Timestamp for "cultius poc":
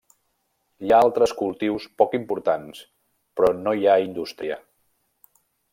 1.41-2.17